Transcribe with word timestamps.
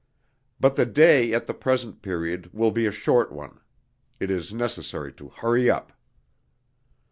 But 0.59 0.77
the 0.77 0.87
day 0.87 1.31
at 1.31 1.45
the 1.45 1.53
present 1.53 2.01
period 2.01 2.51
will 2.55 2.71
be 2.71 2.87
a 2.87 2.91
short 2.91 3.31
one: 3.31 3.59
it 4.19 4.31
is 4.31 4.51
necessary 4.51 5.13
to 5.13 5.29
hurry 5.29 5.69
up. 5.69 5.93